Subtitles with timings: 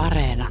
[0.00, 0.48] Areena.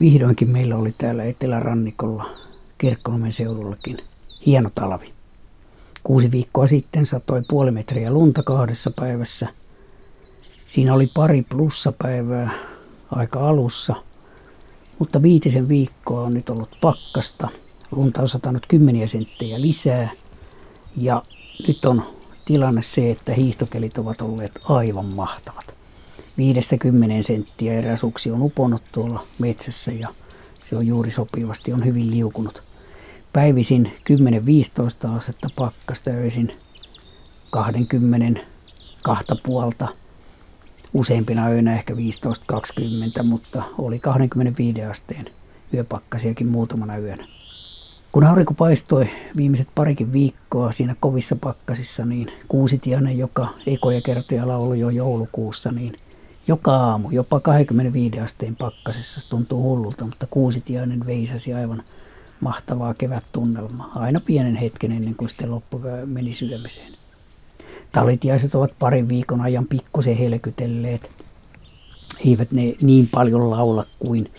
[0.00, 2.30] Vihdoinkin meillä oli täällä Etelärannikolla
[2.78, 3.98] Kirkkonomen seudullakin
[4.46, 5.12] hieno talvi.
[6.02, 9.48] Kuusi viikkoa sitten satoi puoli metriä lunta kahdessa päivässä.
[10.66, 12.50] Siinä oli pari plussapäivää
[13.10, 13.94] aika alussa,
[14.98, 17.48] mutta viitisen viikkoa on nyt ollut pakkasta.
[17.90, 20.10] Lunta on satanut kymmeniä senttejä lisää
[20.96, 21.22] ja
[21.68, 22.02] nyt on
[22.44, 25.78] tilanne se, että hiihtokelit ovat olleet aivan mahtavat.
[26.38, 30.08] Viidestä kymmenen senttiä eräs uksi on uponnut tuolla metsässä ja
[30.64, 32.62] se on juuri sopivasti, on hyvin liukunut
[33.36, 33.92] päivisin
[35.06, 36.52] 10-15 astetta pakkasta öisin
[37.50, 38.40] 20
[39.02, 39.88] kahta puolta.
[40.94, 45.26] Useimpina öinä ehkä 15-20, mutta oli 25 asteen
[45.74, 47.26] yöpakkasiakin muutamana yönä.
[48.12, 54.80] Kun aurinko paistoi viimeiset parikin viikkoa siinä kovissa pakkasissa, niin Kuusitiainen, joka ekoja kertoja laului
[54.80, 55.96] jo joulukuussa, niin
[56.48, 61.82] joka aamu, jopa 25 asteen pakkasessa, tuntuu hullulta, mutta Kuusitiainen veisasi aivan
[62.40, 63.92] mahtavaa kevättunnelmaa.
[63.94, 66.92] Aina pienen hetken ennen kuin sitten loppu meni syömiseen.
[67.96, 71.10] Talitiaiset ovat parin viikon ajan pikkusen helkytelleet.
[72.26, 74.32] Eivät ne niin paljon laula kuin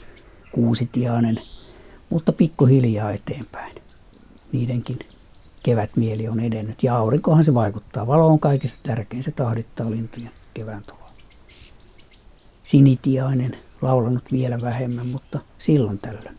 [0.52, 1.42] kuusitiainen,
[2.10, 3.76] mutta pikkuhiljaa eteenpäin.
[4.54, 5.00] Niidenkin
[5.64, 8.08] kevätmieli on edennyt ja aurinkohan se vaikuttaa.
[8.08, 11.12] Valo on kaikista tärkein, se tahdittaa lintujen kevään tuloa.
[12.64, 16.38] Sinitiainen laulanut vielä vähemmän, mutta silloin tällöin.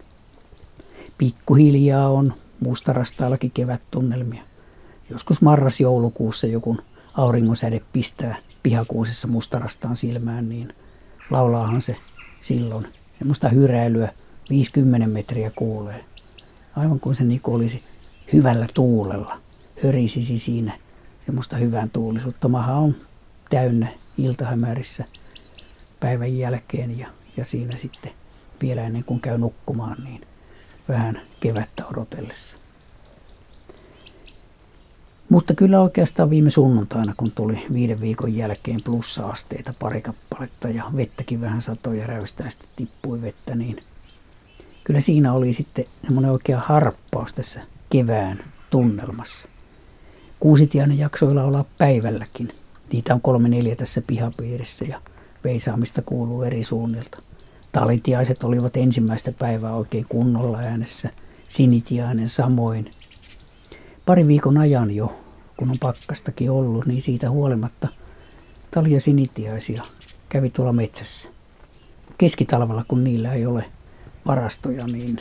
[1.18, 4.42] Pikkuhiljaa on mustarastaallakin kevättunnelmia.
[5.10, 6.76] Joskus marras-joulukuussa joku
[7.18, 10.74] auringonsäde pistää pihakuusessa mustarastaan silmään, niin
[11.30, 11.96] laulaahan se
[12.40, 12.86] silloin.
[13.18, 14.12] Semmoista hyräilyä
[14.50, 16.04] 50 metriä kuulee.
[16.76, 17.82] Aivan kuin se niinku olisi
[18.32, 19.36] hyvällä tuulella.
[19.84, 20.78] Hörisisi siinä
[21.26, 22.48] semmoista hyvän tuulisuutta.
[22.48, 22.96] Maha on
[23.50, 25.04] täynnä iltahämärissä
[26.00, 28.12] päivän jälkeen ja, ja siinä sitten
[28.62, 30.20] vielä ennen kuin käy nukkumaan, niin
[30.88, 32.67] vähän kevättä odotellessa.
[35.28, 41.40] Mutta kyllä oikeastaan viime sunnuntaina, kun tuli viiden viikon jälkeen plussa-asteita pari kappaletta ja vettäkin
[41.40, 43.82] vähän satoi ja räystäistä tippui vettä, niin
[44.84, 48.38] kyllä siinä oli sitten semmoinen oikea harppaus tässä kevään
[48.70, 49.48] tunnelmassa.
[50.40, 52.48] Kuusitiainen jaksoilla olla päivälläkin.
[52.92, 55.00] Niitä on kolme neljä tässä pihapiirissä ja
[55.44, 57.18] veisaamista kuuluu eri suunnilta.
[57.72, 61.10] Talitiaiset olivat ensimmäistä päivää oikein kunnolla äänessä,
[61.48, 62.90] sinitiainen samoin.
[64.08, 65.20] Pari viikon ajan jo,
[65.56, 67.88] kun on pakkastakin ollut, niin siitä huolimatta
[68.70, 69.82] talia sinitiaisia
[70.28, 71.28] kävi tuolla metsässä.
[72.18, 73.64] Keskitalvella, kun niillä ei ole
[74.26, 75.20] varastoja, niin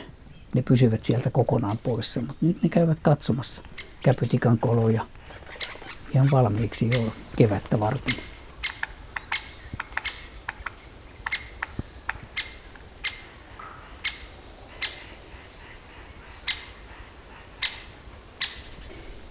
[0.54, 3.62] ne pysyvät sieltä kokonaan poissa, mutta nyt ne käyvät katsomassa
[4.02, 5.06] käpytikan koloja
[6.14, 8.14] ihan valmiiksi jo kevättä varten.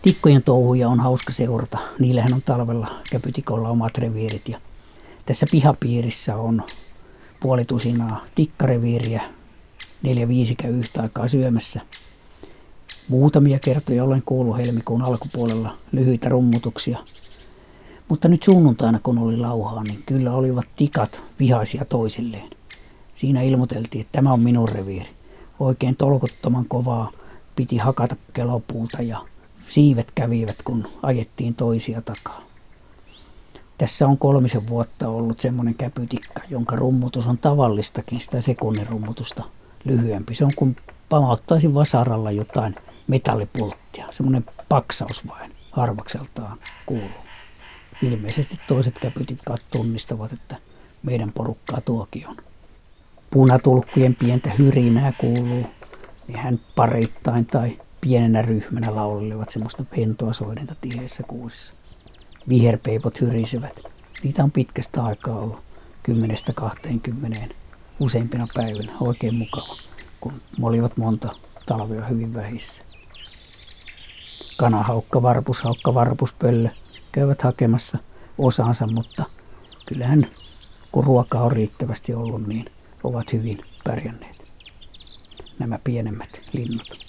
[0.08, 1.78] Tikkojen touhuja on hauska seurata.
[2.00, 4.50] Niillähän on talvella käpytikolla omat reviirit.
[4.50, 4.62] Ja
[5.26, 6.64] tässä pihapiirissä on
[7.40, 9.22] puolitusinaa tikkareviiriä.
[10.04, 11.82] Neljä viisi käy yhtä aikaa syömässä.
[13.08, 16.98] Muutamia kertoja olen kuullut helmikuun alkupuolella lyhyitä rummutuksia.
[18.10, 22.50] Mutta nyt sunnuntaina kun oli lauhaa, niin kyllä olivat tikat vihaisia toisilleen.
[23.14, 25.10] Siinä ilmoiteltiin, että tämä on minun reviiri.
[25.60, 27.12] Oikein tolkottoman kovaa
[27.56, 29.22] piti hakata kelopuuta ja
[29.70, 32.42] siivet kävivät, kun ajettiin toisia takaa.
[33.78, 39.44] Tässä on kolmisen vuotta ollut semmoinen käpytikka, jonka rummutus on tavallistakin sitä sekunnin rummutusta
[39.86, 40.34] lyhyempi.
[40.34, 40.76] Se on kuin
[41.10, 42.76] pamauttaisi vasaralla jotain
[43.08, 44.08] metallipulttia.
[44.12, 47.10] Semmoinen paksaus vain harvakseltaan kuuluu.
[48.04, 50.56] Ilmeisesti toiset käpytikkaat tunnistavat, että
[51.04, 52.38] meidän porukkaa tuokin on.
[53.32, 55.66] Punatulkkujen pientä hyrinää kuuluu,
[56.28, 61.74] niin hän pareittain tai pienenä ryhmänä laulelivat semmoista pentoa soidinta tiheessä kuusissa.
[62.50, 63.80] Viherpeipot hyrisivät.
[64.24, 65.60] Niitä on pitkästä aikaa ollut
[66.04, 66.54] kymmenestä
[67.04, 67.50] kymmeneen
[68.00, 68.92] useimpina päivinä.
[69.02, 69.78] Oikein mukava,
[70.22, 72.84] kun olivat monta talvea hyvin vähissä.
[74.58, 76.70] Kanahaukka, varpushaukka, varpuspöllö
[77.12, 77.98] käyvät hakemassa
[78.38, 79.26] osansa, mutta
[79.86, 80.28] kyllähän
[80.92, 82.66] kun ruokaa on riittävästi ollut, niin
[83.04, 84.54] ovat hyvin pärjänneet
[85.60, 87.07] nämä pienemmät linnut.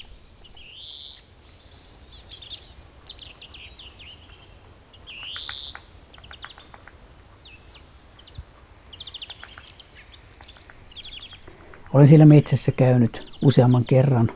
[11.99, 14.31] Olen siellä metsässä käynyt useamman kerran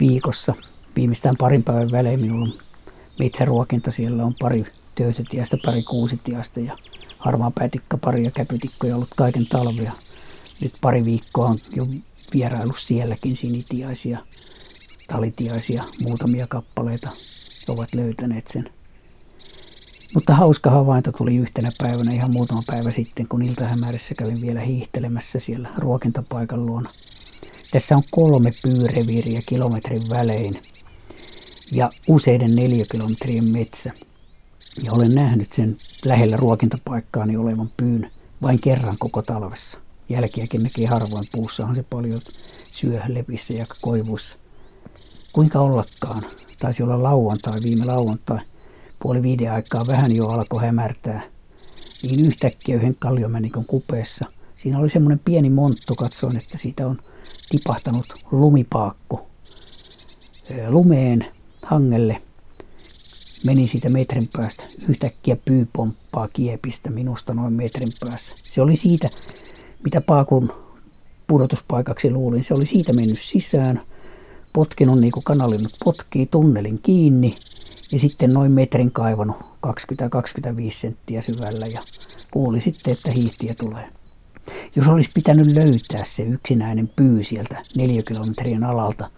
[0.00, 0.54] viikossa.
[0.96, 2.58] Viimeistään parin päivän välein minulla on
[3.18, 3.90] metsäruokinta.
[3.90, 6.78] Siellä on pari töytötiästä, pari kuusitiasta ja
[7.18, 9.92] harmaa päätikka, pari ja käpytikkoja ollut kaiken talvea.
[10.60, 11.86] Nyt pari viikkoa on jo
[12.34, 14.18] vierailu sielläkin sinitiaisia,
[15.08, 17.10] talitiaisia, muutamia kappaleita
[17.68, 18.70] ovat löytäneet sen.
[20.14, 25.40] Mutta hauska havainto tuli yhtenä päivänä ihan muutama päivä sitten, kun iltahämärissä kävin vielä hiihtelemässä
[25.40, 26.90] siellä ruokintapaikan luona.
[27.70, 30.54] Tässä on kolme pyyreviiriä kilometrin välein
[31.72, 33.92] ja useiden neliökilometrien metsä.
[34.82, 38.10] Ja olen nähnyt sen lähellä ruokintapaikkaani olevan pyyn
[38.42, 39.78] vain kerran koko talvessa.
[40.08, 42.20] Jälkiäkin näkee harvoin, puussahan se paljon
[42.72, 44.36] syö lepissä ja koivuissa.
[45.32, 46.22] Kuinka ollakaan,
[46.58, 48.38] taisi olla lauantai, viime lauantai,
[49.02, 51.22] puoli viiden aikaa vähän jo alkoi hämärtää.
[52.02, 54.26] Niin yhtäkkiä yhden kalliomänikon kupeessa.
[54.56, 56.98] Siinä oli semmoinen pieni monttu, katsoin, että siitä on
[57.50, 59.20] tipahtanut lumipaakku
[60.68, 61.26] lumeen
[61.62, 62.22] hangelle.
[63.46, 64.64] Meni siitä metrin päästä.
[64.88, 68.34] Yhtäkkiä pyy pomppaa kiepistä minusta noin metrin päässä.
[68.42, 69.08] Se oli siitä,
[69.84, 70.52] mitä paakun
[71.26, 72.44] pudotuspaikaksi luulin.
[72.44, 73.80] Se oli siitä mennyt sisään,
[74.52, 77.36] potkinut niin kuin kanalinnut potkii tunnelin kiinni
[77.92, 79.42] ja sitten noin metrin kaivannut 20-25
[80.70, 81.82] senttiä syvällä ja
[82.30, 83.88] kuuli sitten, että hiihtiä tulee.
[84.76, 89.10] Jos olisi pitänyt löytää se yksinäinen pyy sieltä neliökilometrien alalta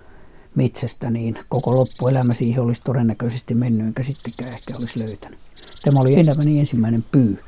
[0.55, 5.39] metsästä, niin koko loppuelämä siihen olisi todennäköisesti mennyt, enkä sittenkään ehkä olisi löytänyt.
[5.83, 7.39] Tämä oli elämäni ensimmäinen pyy,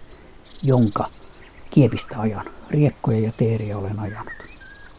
[0.63, 1.09] jonka
[1.71, 2.47] kiepistä ajan.
[2.71, 4.33] Riekkoja ja teeriä olen ajanut.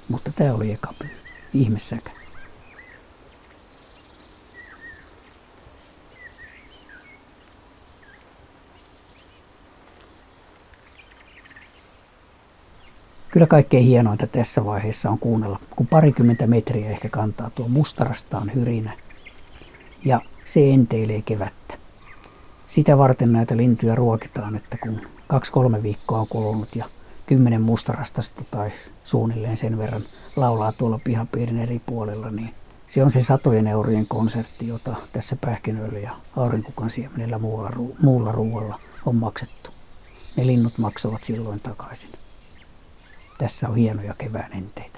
[0.09, 1.09] Mutta tämä oli eka pyy.
[1.53, 2.11] Ihmissäkä.
[13.31, 18.93] Kyllä kaikkein hienointa tässä vaiheessa on kuunnella, kun parikymmentä metriä ehkä kantaa tuo mustarastaan hyrinä.
[20.05, 21.77] Ja se enteilee kevättä.
[22.67, 26.85] Sitä varten näitä lintuja ruokitaan, että kun kaksi-kolme viikkoa on kulunut ja
[27.25, 28.71] kymmenen mustarastasta tai
[29.03, 30.03] suunnilleen sen verran
[30.35, 32.53] laulaa tuolla pihapiirin eri puolella, niin
[32.87, 37.71] se on se satojen eurojen konsertti, jota tässä pähkinöillä ja aurinkukan siemenellä muulla,
[38.01, 39.69] muulla ruoalla on maksettu.
[40.37, 42.09] Ne linnut maksavat silloin takaisin.
[43.37, 44.96] Tässä on hienoja kevään enteitä.